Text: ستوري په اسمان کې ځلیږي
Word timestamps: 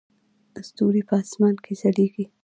ستوري 0.67 1.01
په 1.09 1.15
اسمان 1.23 1.55
کې 1.63 1.73
ځلیږي 1.81 2.25